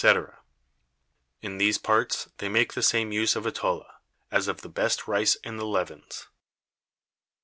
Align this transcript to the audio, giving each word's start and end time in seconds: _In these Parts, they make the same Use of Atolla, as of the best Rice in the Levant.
_In 1.41 1.59
these 1.59 1.77
Parts, 1.77 2.27
they 2.39 2.49
make 2.49 2.73
the 2.73 2.81
same 2.81 3.11
Use 3.11 3.35
of 3.35 3.45
Atolla, 3.45 3.97
as 4.31 4.47
of 4.47 4.61
the 4.61 4.67
best 4.67 5.07
Rice 5.07 5.35
in 5.43 5.57
the 5.57 5.65
Levant. 5.65 6.27